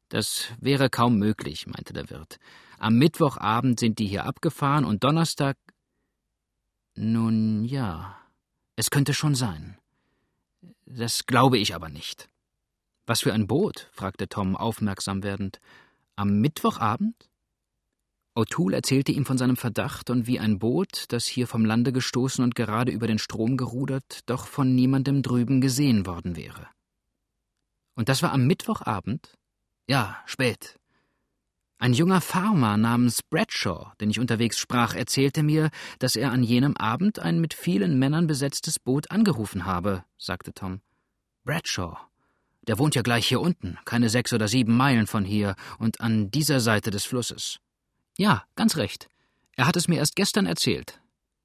Das 0.10 0.46
wäre 0.60 0.90
kaum 0.90 1.18
möglich, 1.18 1.68
meinte 1.68 1.94
der 1.94 2.10
Wirt. 2.10 2.40
Am 2.78 2.98
Mittwochabend 2.98 3.80
sind 3.80 4.00
die 4.00 4.08
hier 4.08 4.26
abgefahren 4.26 4.86
und 4.86 5.04
Donnerstag. 5.04 5.58
Nun 6.96 7.66
ja, 7.66 8.18
es 8.76 8.90
könnte 8.90 9.14
schon 9.14 9.36
sein. 9.36 9.78
Das 10.86 11.26
glaube 11.26 11.58
ich 11.58 11.76
aber 11.76 11.90
nicht. 11.90 12.30
Was 13.06 13.22
für 13.22 13.34
ein 13.34 13.48
Boot? 13.48 13.90
fragte 13.92 14.30
Tom 14.30 14.56
aufmerksam 14.56 15.24
werdend. 15.24 15.60
Am 16.16 16.40
Mittwochabend? 16.40 17.30
O'Toole 18.36 18.76
erzählte 18.76 19.12
ihm 19.12 19.26
von 19.26 19.38
seinem 19.38 19.58
Verdacht 19.58 20.10
und 20.10 20.28
wie 20.28 20.40
ein 20.40 20.60
Boot, 20.60 21.06
das 21.08 21.26
hier 21.26 21.48
vom 21.48 21.66
Lande 21.66 21.92
gestoßen 21.92 22.44
und 22.44 22.54
gerade 22.54 22.92
über 22.92 23.08
den 23.08 23.18
Strom 23.18 23.58
gerudert, 23.58 24.20
doch 24.28 24.46
von 24.46 24.76
niemandem 24.76 25.24
drüben 25.24 25.60
gesehen 25.60 26.06
worden 26.06 26.36
wäre. 26.36 26.68
Und 27.96 28.10
das 28.10 28.22
war 28.22 28.32
am 28.32 28.46
Mittwochabend? 28.46 29.38
Ja, 29.88 30.18
spät. 30.26 30.78
Ein 31.80 31.94
junger 31.94 32.20
Farmer 32.20 32.76
namens 32.76 33.24
Bradshaw, 33.24 33.94
den 34.02 34.10
ich 34.10 34.20
unterwegs 34.20 34.58
sprach, 34.58 34.96
erzählte 34.96 35.44
mir, 35.44 35.70
dass 36.00 36.18
er 36.18 36.32
an 36.32 36.44
jenem 36.44 36.76
Abend 36.76 37.20
ein 37.20 37.40
mit 37.40 37.54
vielen 37.54 37.98
Männern 37.98 38.28
besetztes 38.28 38.80
Boot 38.80 39.12
angerufen 39.12 39.66
habe, 39.66 40.04
sagte 40.18 40.54
Tom. 40.54 40.82
Bradshaw. 41.46 41.98
Der 42.68 42.80
wohnt 42.80 42.96
ja 42.96 43.02
gleich 43.02 43.28
hier 43.28 43.40
unten, 43.40 43.78
keine 43.86 44.10
sechs 44.10 44.34
oder 44.34 44.50
sieben 44.50 44.76
Meilen 44.76 45.08
von 45.08 45.24
hier 45.24 45.56
und 45.80 46.02
an 46.02 46.32
dieser 46.32 46.60
Seite 46.60 46.92
des 46.92 47.06
Flusses. 47.06 47.60
Ja, 48.18 48.44
ganz 48.56 48.76
recht. 48.76 49.08
Er 49.56 49.68
hat 49.68 49.78
es 49.78 49.88
mir 49.88 50.00
erst 50.00 50.18
gestern 50.18 50.48
erzählt. 50.48 51.00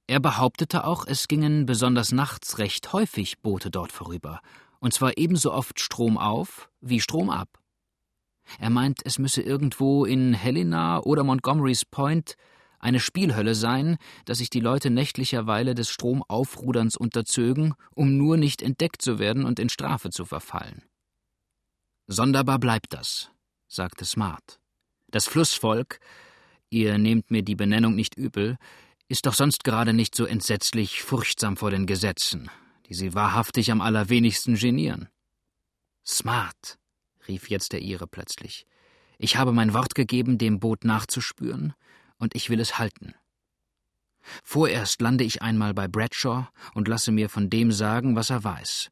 Er 0.08 0.18
behauptete 0.18 0.84
auch, 0.84 1.06
es 1.06 1.28
gingen 1.28 1.64
besonders 1.64 2.10
nachts 2.10 2.58
recht 2.58 2.92
häufig 2.92 3.38
Boote 3.40 3.70
dort 3.70 3.92
vorüber, 3.92 4.40
und 4.80 4.92
zwar 4.92 5.16
ebenso 5.16 5.52
oft 5.52 5.78
Strom 5.78 6.18
auf 6.18 6.68
wie 6.80 7.00
Strom 7.00 7.30
ab. 7.30 7.61
Er 8.58 8.70
meint, 8.70 9.00
es 9.04 9.18
müsse 9.18 9.42
irgendwo 9.42 10.04
in 10.04 10.34
Helena 10.34 11.00
oder 11.00 11.24
Montgomery's 11.24 11.84
Point 11.84 12.36
eine 12.82 13.00
Spielhölle 13.00 13.54
sein, 13.54 13.96
dass 14.24 14.38
sich 14.38 14.50
die 14.50 14.60
Leute 14.60 14.90
nächtlicherweile 14.90 15.74
des 15.74 15.88
Stromaufruderns 15.88 16.96
unterzögen, 16.96 17.74
um 17.94 18.16
nur 18.16 18.36
nicht 18.36 18.60
entdeckt 18.60 19.02
zu 19.02 19.18
werden 19.18 19.44
und 19.44 19.60
in 19.60 19.68
Strafe 19.68 20.10
zu 20.10 20.24
verfallen. 20.24 20.82
Sonderbar 22.08 22.58
bleibt 22.58 22.92
das, 22.92 23.30
sagte 23.68 24.04
Smart. 24.04 24.60
Das 25.10 25.26
Flussvolk, 25.26 26.00
ihr 26.70 26.98
nehmt 26.98 27.30
mir 27.30 27.42
die 27.42 27.54
Benennung 27.54 27.94
nicht 27.94 28.16
übel, 28.16 28.58
ist 29.08 29.26
doch 29.26 29.34
sonst 29.34 29.62
gerade 29.62 29.92
nicht 29.92 30.14
so 30.14 30.24
entsetzlich 30.24 31.02
furchtsam 31.02 31.56
vor 31.56 31.70
den 31.70 31.86
Gesetzen, 31.86 32.50
die 32.86 32.94
sie 32.94 33.14
wahrhaftig 33.14 33.70
am 33.70 33.80
allerwenigsten 33.80 34.56
genieren. 34.56 35.08
Smart, 36.04 36.78
rief 37.28 37.50
jetzt 37.50 37.72
der 37.72 37.82
Ire 37.82 38.06
plötzlich. 38.06 38.66
Ich 39.18 39.36
habe 39.36 39.52
mein 39.52 39.74
Wort 39.74 39.94
gegeben, 39.94 40.38
dem 40.38 40.58
Boot 40.58 40.84
nachzuspüren, 40.84 41.74
und 42.18 42.34
ich 42.34 42.50
will 42.50 42.60
es 42.60 42.78
halten. 42.78 43.14
Vorerst 44.42 45.00
lande 45.00 45.24
ich 45.24 45.42
einmal 45.42 45.74
bei 45.74 45.88
Bradshaw 45.88 46.48
und 46.74 46.88
lasse 46.88 47.12
mir 47.12 47.28
von 47.28 47.50
dem 47.50 47.72
sagen, 47.72 48.16
was 48.16 48.30
er 48.30 48.44
weiß. 48.44 48.90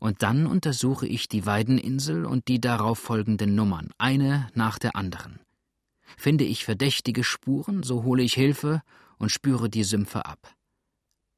Und 0.00 0.22
dann 0.22 0.46
untersuche 0.46 1.06
ich 1.06 1.28
die 1.28 1.46
Weideninsel 1.46 2.24
und 2.24 2.48
die 2.48 2.60
darauf 2.60 2.98
folgenden 2.98 3.54
Nummern, 3.54 3.90
eine 3.98 4.48
nach 4.54 4.78
der 4.78 4.96
anderen. 4.96 5.40
Finde 6.16 6.44
ich 6.44 6.64
verdächtige 6.64 7.24
Spuren, 7.24 7.82
so 7.82 8.02
hole 8.02 8.22
ich 8.22 8.34
Hilfe 8.34 8.82
und 9.18 9.30
spüre 9.30 9.70
die 9.70 9.84
Sümpfe 9.84 10.26
ab. 10.26 10.54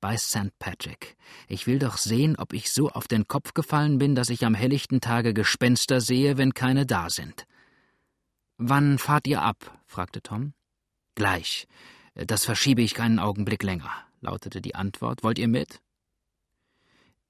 Bei 0.05 0.19
St. 0.19 0.51
Patrick. 0.59 1.17
Ich 1.49 1.67
will 1.67 1.79
doch 1.79 1.97
sehen, 1.97 2.37
ob 2.37 2.53
ich 2.53 2.71
so 2.71 2.91
auf 2.91 3.09
den 3.09 3.27
Kopf 3.27 3.55
gefallen 3.55 3.97
bin, 3.97 4.15
dass 4.15 4.29
ich 4.29 4.45
am 4.45 4.53
helllichten 4.53 5.01
Tage 5.01 5.33
Gespenster 5.33 6.03
sehe, 6.03 6.37
wenn 6.37 6.53
keine 6.53 6.85
da 6.85 7.09
sind. 7.09 7.47
Wann 8.59 8.99
fahrt 8.99 9.27
ihr 9.27 9.41
ab? 9.41 9.81
fragte 9.87 10.21
Tom. 10.21 10.53
Gleich. 11.15 11.67
Das 12.15 12.45
verschiebe 12.45 12.83
ich 12.83 12.93
keinen 12.93 13.19
Augenblick 13.19 13.63
länger, 13.63 13.91
lautete 14.21 14.61
die 14.61 14.75
Antwort. 14.75 15.23
Wollt 15.23 15.39
ihr 15.39 15.49
mit? 15.49 15.81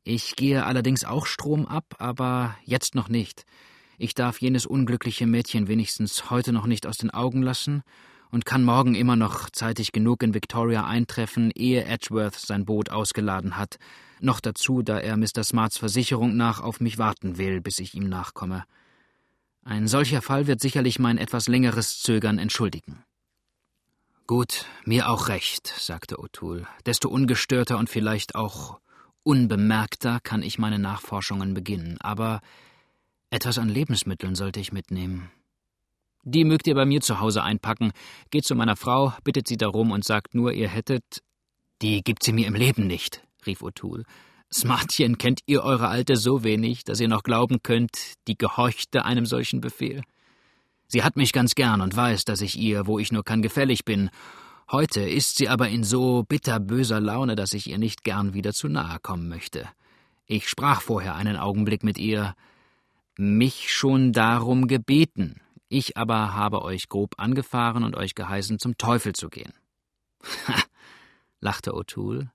Ich 0.03 0.35
gehe 0.35 0.67
allerdings 0.67 1.05
auch 1.05 1.27
Strom 1.27 1.67
ab, 1.67 1.95
aber 2.01 2.57
jetzt 2.65 2.97
noch 2.97 3.09
nicht. 3.09 3.45
Ich 3.99 4.15
darf 4.15 4.41
jenes 4.41 4.67
unglückliche 4.67 5.29
Mädchen 5.29 5.69
wenigstens 5.69 6.29
heute 6.29 6.53
noch 6.53 6.67
nicht 6.67 6.89
aus 6.89 6.97
den 6.97 7.13
Augen 7.13 7.41
lassen 7.41 7.85
und 8.31 8.45
kann 8.45 8.65
morgen 8.65 8.95
immer 8.95 9.17
noch 9.17 9.51
zeitig 9.51 9.93
genug 9.93 10.23
in 10.23 10.35
Victoria 10.35 10.85
eintreffen, 10.85 11.51
ehe 11.55 11.85
Edgeworth 11.85 12.35
sein 12.35 12.65
Boot 12.65 12.91
ausgeladen 12.91 13.57
hat. 13.57 13.79
Noch 14.21 14.41
dazu, 14.41 14.83
da 14.83 14.99
er 14.99 15.17
Mr. 15.17 15.45
Smarts 15.45 15.79
Versicherung 15.79 16.37
nach 16.37 16.61
auf 16.61 16.81
mich 16.81 16.99
warten 16.99 17.39
will, 17.39 17.61
bis 17.61 17.79
ich 17.79 17.95
ihm 17.95 18.09
nachkomme. 18.09 18.65
Ein 19.65 19.89
solcher 19.89 20.21
Fall 20.21 20.47
wird 20.47 20.61
sicherlich 20.61 20.99
mein 20.99 21.19
etwas 21.19 21.49
längeres 21.49 22.01
Zögern 22.01 22.39
entschuldigen. 22.39 23.05
Gut, 24.27 24.67
mir 24.85 25.09
auch 25.09 25.29
recht, 25.29 25.67
sagte 25.67 26.17
O'Toole. 26.17 26.67
Desto 26.87 27.09
ungestörter 27.09 27.79
und 27.79 27.91
vielleicht 27.91 28.35
auch 28.35 28.81
unbemerkter 29.23 30.21
kann 30.21 30.43
ich 30.43 30.59
meine 30.59 30.79
Nachforschungen 30.79 31.55
beginnen, 31.55 31.99
aber 32.01 32.41
etwas 33.31 33.59
an 33.59 33.69
Lebensmitteln 33.69 34.35
sollte 34.35 34.61
ich 34.61 34.73
mitnehmen. 34.73 35.31
Die 36.27 36.45
mögt 36.45 36.67
ihr 36.67 36.75
bei 36.75 36.87
mir 36.87 37.03
zu 37.03 37.21
Hause 37.21 37.43
einpacken. 37.43 37.93
Geht 38.31 38.47
zu 38.47 38.55
meiner 38.55 38.77
Frau, 38.77 39.13
bittet 39.25 39.47
sie 39.47 39.59
darum 39.59 39.91
und 39.91 40.05
sagt 40.05 40.35
nur, 40.35 40.53
ihr 40.53 40.69
hättet. 40.69 41.23
Die 41.83 42.03
gibt 42.03 42.23
sie 42.23 42.33
mir 42.33 42.47
im 42.47 42.55
Leben 42.55 42.87
nicht, 42.87 43.23
rief 43.47 43.61
O'Toole. 43.61 44.05
Smartchen, 44.53 45.19
kennt 45.19 45.41
ihr 45.47 45.63
eure 45.63 45.89
Alte 45.89 46.17
so 46.17 46.43
wenig, 46.43 46.85
dass 46.85 47.01
ihr 47.01 47.09
noch 47.09 47.25
glauben 47.25 47.63
könnt, 47.63 48.15
die 48.27 48.39
gehorchte 48.39 49.05
einem 49.05 49.27
solchen 49.27 49.61
Befehl? 49.61 50.03
Sie 50.87 51.03
hat 51.03 51.17
mich 51.17 51.33
ganz 51.33 51.55
gern 51.55 51.81
und 51.81 51.95
weiß, 51.95 52.25
dass 52.25 52.41
ich 52.41 52.59
ihr, 52.59 52.87
wo 52.87 52.99
ich 52.99 53.13
nur 53.13 53.25
kann, 53.25 53.43
gefällig 53.43 53.85
bin. 53.85 54.11
Heute 54.71 55.01
ist 55.01 55.37
sie 55.37 55.49
aber 55.49 55.69
in 55.69 55.85
so 55.85 56.23
bitterböser 56.27 57.01
Laune, 57.01 57.35
dass 57.37 57.53
ich 57.53 57.69
ihr 57.69 57.79
nicht 57.79 58.03
gern 58.03 58.33
wieder 58.33 58.55
zu 58.55 58.69
nahe 58.69 58.99
kommen 59.03 59.29
möchte. 59.29 59.69
Ich 60.27 60.49
sprach 60.49 60.81
vorher 60.81 61.17
einen 61.17 61.37
Augenblick 61.37 61.83
mit 61.83 61.99
ihr, 61.99 62.35
mich 63.17 63.73
schon 63.73 64.13
darum 64.13 64.69
gebeten, 64.69 65.41
ich 65.75 65.97
aber 65.97 66.35
habe 66.35 66.63
euch 66.63 66.89
grob 66.89 67.15
angefahren 67.19 67.85
und 67.85 67.97
euch 67.97 68.15
geheißen, 68.15 68.59
zum 68.59 68.79
Teufel 68.79 69.15
zu 69.15 69.29
gehen. 69.29 69.53
Ha, 70.47 70.63
lachte 71.41 71.73
O'Toole. 71.73 72.31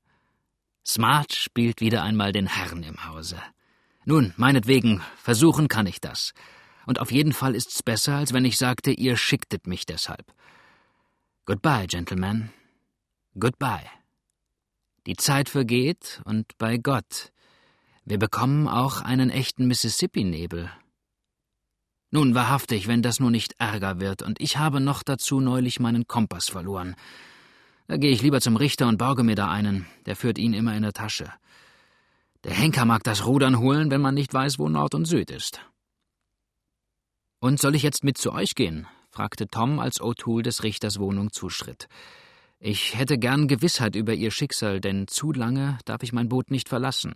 Smart 0.85 1.33
spielt 1.33 1.81
wieder 1.81 2.03
einmal 2.03 2.31
den 2.31 2.47
Herrn 2.47 2.83
im 2.83 3.05
Hause. 3.05 3.41
Nun, 4.05 4.33
meinetwegen, 4.37 5.01
versuchen 5.17 5.67
kann 5.67 5.87
ich 5.87 6.01
das. 6.01 6.33
Und 6.85 6.99
auf 6.99 7.11
jeden 7.11 7.33
Fall 7.33 7.55
ist's 7.55 7.83
besser, 7.83 8.15
als 8.15 8.33
wenn 8.33 8.45
ich 8.45 8.57
sagte, 8.57 8.91
ihr 8.91 9.15
schicktet 9.17 9.67
mich 9.67 9.85
deshalb. 9.85 10.33
Goodbye, 11.45 11.87
Gentlemen. 11.87 12.51
Goodbye. 13.39 13.85
Die 15.05 15.15
Zeit 15.15 15.49
vergeht, 15.49 16.21
und 16.25 16.57
bei 16.57 16.77
Gott, 16.77 17.31
wir 18.05 18.17
bekommen 18.17 18.67
auch 18.67 19.01
einen 19.01 19.29
echten 19.29 19.67
Mississippi-Nebel. 19.67 20.71
Nun, 22.11 22.33
wahrhaftig, 22.33 22.87
wenn 22.87 23.03
das 23.03 23.19
nur 23.19 23.29
nicht 23.29 23.53
Ärger 23.59 23.99
wird, 23.99 24.23
und 24.23 24.41
ich 24.41 24.57
habe 24.57 24.79
noch 24.79 25.03
dazu 25.03 25.39
neulich 25.39 25.79
meinen 25.79 26.07
Kompass 26.07 26.49
verloren. 26.49 26.95
Da 27.87 27.97
gehe 27.97 28.11
ich 28.11 28.21
lieber 28.21 28.41
zum 28.41 28.55
Richter 28.55 28.87
und 28.87 28.97
borge 28.97 29.23
mir 29.23 29.35
da 29.35 29.49
einen, 29.49 29.85
der 30.05 30.15
führt 30.15 30.37
ihn 30.37 30.53
immer 30.53 30.75
in 30.75 30.81
der 30.81 30.93
Tasche. 30.93 31.31
Der 32.43 32.53
Henker 32.53 32.85
mag 32.85 33.03
das 33.03 33.25
Rudern 33.25 33.59
holen, 33.59 33.91
wenn 33.91 34.01
man 34.01 34.15
nicht 34.15 34.33
weiß, 34.33 34.59
wo 34.59 34.69
Nord 34.69 34.95
und 34.95 35.05
Süd 35.05 35.29
ist. 35.29 35.61
Und 37.39 37.59
soll 37.59 37.75
ich 37.75 37.83
jetzt 37.83 38.03
mit 38.03 38.17
zu 38.17 38.31
euch 38.33 38.55
gehen? 38.55 38.87
fragte 39.11 39.47
Tom, 39.47 39.79
als 39.79 39.99
O'Toole 40.01 40.43
des 40.43 40.63
Richters 40.63 40.99
Wohnung 40.99 41.31
zuschritt. 41.31 41.87
Ich 42.59 42.97
hätte 42.97 43.17
gern 43.17 43.47
Gewissheit 43.47 43.95
über 43.95 44.13
ihr 44.13 44.31
Schicksal, 44.31 44.81
denn 44.81 45.07
zu 45.07 45.31
lange 45.31 45.77
darf 45.85 46.03
ich 46.03 46.11
mein 46.11 46.29
Boot 46.29 46.51
nicht 46.51 46.69
verlassen. 46.69 47.15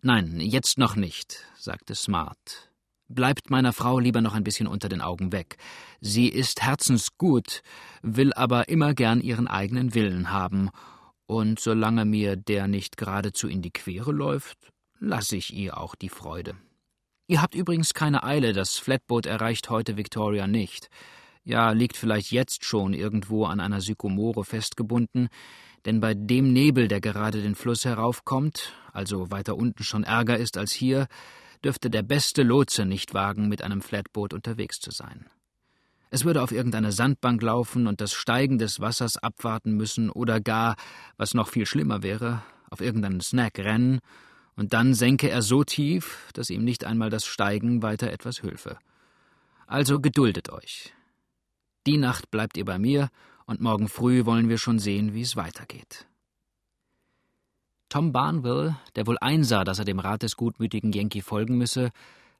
Nein, 0.00 0.40
jetzt 0.40 0.78
noch 0.78 0.96
nicht, 0.96 1.44
sagte 1.56 1.94
Smart. 1.94 2.71
Bleibt 3.14 3.50
meiner 3.50 3.74
Frau 3.74 3.98
lieber 3.98 4.22
noch 4.22 4.32
ein 4.32 4.44
bisschen 4.44 4.66
unter 4.66 4.88
den 4.88 5.02
Augen 5.02 5.32
weg. 5.32 5.58
Sie 6.00 6.28
ist 6.28 6.62
herzensgut, 6.62 7.60
will 8.00 8.32
aber 8.32 8.70
immer 8.70 8.94
gern 8.94 9.20
ihren 9.20 9.48
eigenen 9.48 9.94
Willen 9.94 10.30
haben, 10.30 10.70
und 11.26 11.60
solange 11.60 12.06
mir 12.06 12.36
der 12.36 12.68
nicht 12.68 12.96
geradezu 12.96 13.48
in 13.48 13.60
die 13.60 13.70
Quere 13.70 14.12
läuft, 14.12 14.72
lasse 14.98 15.36
ich 15.36 15.52
ihr 15.52 15.76
auch 15.76 15.94
die 15.94 16.08
Freude. 16.08 16.56
Ihr 17.26 17.42
habt 17.42 17.54
übrigens 17.54 17.92
keine 17.92 18.22
Eile, 18.22 18.54
das 18.54 18.78
Flatboot 18.78 19.26
erreicht 19.26 19.68
heute 19.68 19.98
Victoria 19.98 20.46
nicht. 20.46 20.88
Ja, 21.44 21.72
liegt 21.72 21.98
vielleicht 21.98 22.30
jetzt 22.32 22.64
schon 22.64 22.94
irgendwo 22.94 23.44
an 23.44 23.60
einer 23.60 23.82
Sykomore 23.82 24.44
festgebunden, 24.44 25.28
denn 25.84 26.00
bei 26.00 26.14
dem 26.14 26.52
Nebel, 26.52 26.88
der 26.88 27.02
gerade 27.02 27.42
den 27.42 27.56
Fluss 27.56 27.84
heraufkommt, 27.84 28.72
also 28.92 29.30
weiter 29.30 29.56
unten 29.56 29.84
schon 29.84 30.04
ärger 30.04 30.38
ist 30.38 30.56
als 30.56 30.72
hier, 30.72 31.08
dürfte 31.64 31.90
der 31.90 32.02
beste 32.02 32.42
Lotse 32.42 32.84
nicht 32.84 33.14
wagen, 33.14 33.48
mit 33.48 33.62
einem 33.62 33.82
Flatboot 33.82 34.34
unterwegs 34.34 34.80
zu 34.80 34.90
sein. 34.90 35.26
Es 36.10 36.24
würde 36.24 36.42
auf 36.42 36.52
irgendeine 36.52 36.92
Sandbank 36.92 37.40
laufen 37.40 37.86
und 37.86 38.00
das 38.00 38.12
Steigen 38.12 38.58
des 38.58 38.80
Wassers 38.80 39.16
abwarten 39.16 39.72
müssen 39.72 40.10
oder 40.10 40.40
gar, 40.40 40.76
was 41.16 41.32
noch 41.32 41.48
viel 41.48 41.64
schlimmer 41.64 42.02
wäre, 42.02 42.42
auf 42.70 42.80
irgendeinen 42.80 43.20
Snack 43.20 43.58
rennen, 43.58 44.00
und 44.54 44.74
dann 44.74 44.92
senke 44.92 45.30
er 45.30 45.40
so 45.40 45.64
tief, 45.64 46.28
dass 46.34 46.50
ihm 46.50 46.62
nicht 46.62 46.84
einmal 46.84 47.08
das 47.08 47.24
Steigen 47.24 47.82
weiter 47.82 48.12
etwas 48.12 48.42
hülfe. 48.42 48.76
Also 49.66 50.00
geduldet 50.00 50.50
euch. 50.50 50.92
Die 51.86 51.96
Nacht 51.96 52.30
bleibt 52.30 52.58
ihr 52.58 52.66
bei 52.66 52.78
mir, 52.78 53.08
und 53.46 53.60
morgen 53.60 53.88
früh 53.88 54.26
wollen 54.26 54.50
wir 54.50 54.58
schon 54.58 54.78
sehen, 54.78 55.14
wie 55.14 55.22
es 55.22 55.36
weitergeht. 55.36 56.06
Tom 57.92 58.10
Barnwell, 58.10 58.74
der 58.96 59.06
wohl 59.06 59.18
einsah, 59.20 59.64
dass 59.64 59.78
er 59.78 59.84
dem 59.84 59.98
Rat 59.98 60.22
des 60.22 60.38
gutmütigen 60.38 60.94
Yankee 60.94 61.20
folgen 61.20 61.58
müsse, 61.58 61.90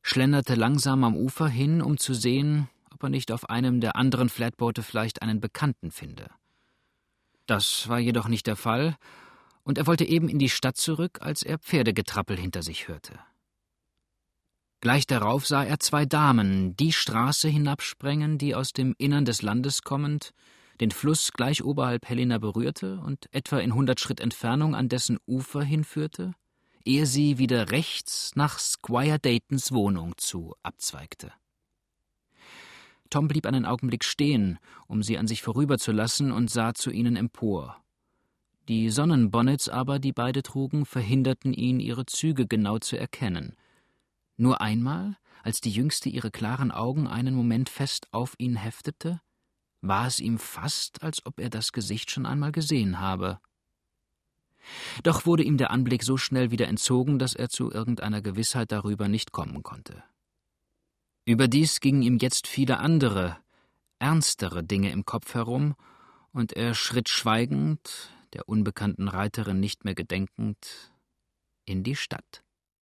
schlenderte 0.01 0.55
langsam 0.55 1.05
am 1.05 1.15
Ufer 1.15 1.47
hin, 1.47 1.83
um 1.83 1.99
zu 1.99 2.15
sehen, 2.15 2.71
ob 2.91 3.03
er 3.03 3.11
nicht 3.11 3.31
auf 3.31 3.51
einem 3.51 3.83
der 3.83 3.95
anderen 3.95 4.31
Flatboote 4.31 4.83
vielleicht 4.83 5.21
einen 5.21 5.43
Bekannten 5.43 5.91
finde. 5.91 6.31
Das 7.45 7.87
war 7.91 7.99
jedoch 7.99 8.29
nicht 8.29 8.47
der 8.47 8.57
Fall, 8.57 8.97
und 9.63 9.77
er 9.77 9.87
wollte 9.87 10.07
eben 10.07 10.31
in 10.31 10.39
die 10.39 10.49
Stadt 10.49 10.79
zurück, 10.79 11.19
als 11.21 11.43
er 11.43 11.59
Pferdegetrappel 11.59 12.39
hinter 12.39 12.63
sich 12.63 12.89
hörte. 12.89 13.21
Gleich 14.81 15.07
darauf 15.07 15.47
sah 15.47 15.65
er 15.65 15.79
zwei 15.81 16.07
Damen 16.07 16.77
die 16.77 16.95
Straße 16.95 17.51
hinabsprengen, 17.51 18.39
die 18.39 18.55
aus 18.55 18.73
dem 18.73 18.95
Innern 18.97 19.27
des 19.27 19.43
Landes 19.43 19.83
kommend 19.83 20.33
den 20.83 20.91
Fluss 20.91 21.33
gleich 21.33 21.63
oberhalb 21.63 22.09
Helena 22.09 22.39
berührte 22.39 22.99
und 22.99 23.33
etwa 23.33 23.59
in 23.61 23.73
hundert 23.73 24.01
Schritt 24.01 24.19
Entfernung 24.21 24.75
an 24.75 24.89
dessen 24.89 25.17
Ufer 25.29 25.63
hinführte, 25.63 26.35
ehe 26.85 27.07
sie 27.07 27.39
wieder 27.39 27.71
rechts 27.71 28.33
nach 28.35 28.59
Squire 28.59 29.21
Daytons 29.21 29.71
Wohnung 29.71 30.15
zu 30.17 30.57
abzweigte. 30.65 31.33
Tom 33.11 33.29
blieb 33.29 33.47
einen 33.47 33.65
Augenblick 33.65 34.03
stehen, 34.03 34.59
um 34.89 35.05
sie 35.05 35.19
an 35.19 35.29
sich 35.29 35.41
vorüberzulassen, 35.41 36.33
und 36.33 36.51
sah 36.51 36.75
zu 36.75 36.91
ihnen 36.91 37.15
empor. 37.15 37.81
Die 38.69 38.91
Sonnenbonnets 38.91 39.69
aber, 39.69 40.01
die 40.01 40.13
beide 40.13 40.43
trugen, 40.43 40.85
verhinderten 40.85 41.53
ihn, 41.53 41.79
ihre 41.79 42.07
Züge 42.07 42.49
genau 42.49 42.81
zu 42.81 42.99
erkennen. 42.99 43.55
Nur 44.37 44.61
einmal, 44.61 45.17
als 45.45 45.61
die 45.61 45.71
Jüngste 45.71 46.09
ihre 46.09 46.33
klaren 46.33 46.73
Augen 46.73 47.07
einen 47.07 47.37
Moment 47.37 47.69
fest 47.69 48.09
auf 48.11 48.35
ihn 48.39 48.57
heftete, 48.57 49.21
war 49.83 50.07
es 50.07 50.21
ihm 50.21 50.39
fast, 50.39 51.03
als 51.03 51.27
ob 51.27 51.39
er 51.39 51.51
das 51.51 51.73
Gesicht 51.73 52.11
schon 52.11 52.25
einmal 52.25 52.53
gesehen 52.53 53.01
habe. 53.01 53.41
Doch 55.03 55.27
wurde 55.27 55.43
ihm 55.43 55.59
der 55.59 55.71
Anblick 55.71 56.05
so 56.05 56.17
schnell 56.17 56.51
wieder 56.53 56.69
entzogen, 56.69 57.19
dass 57.19 57.35
er 57.35 57.49
zu 57.49 57.71
irgendeiner 57.71 58.23
Gewissheit 58.23 58.71
darüber 58.73 59.09
nicht 59.09 59.33
kommen 59.33 59.63
konnte. 59.63 60.05
Überdies 61.25 61.81
gingen 61.81 62.03
ihm 62.03 62.19
jetzt 62.19 62.47
viele 62.47 62.79
andere, 62.79 63.37
ernstere 63.99 64.65
Dinge 64.65 64.91
im 64.91 65.05
Kopf 65.05 65.35
herum, 65.35 65.75
und 66.33 66.55
er 66.55 66.75
schritt 66.75 67.09
schweigend, 67.09 68.11
der 68.33 68.49
unbekannten 68.49 69.09
Reiterin 69.09 69.61
nicht 69.61 69.85
mehr 69.85 69.95
gedenkend, 69.95 70.93
in 71.65 71.83
die 71.83 71.97
Stadt. 71.97 72.42